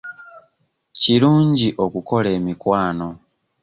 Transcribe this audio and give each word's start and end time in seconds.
Kirungi 0.99 1.67
okukola 1.85 2.29
emikwano. 2.37 3.07